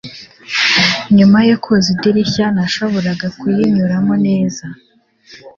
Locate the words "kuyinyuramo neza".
3.39-4.65